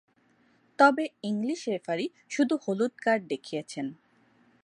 [0.79, 3.85] তবে English referee শুধু হলুদ কার্ড দেখিয়েছেন।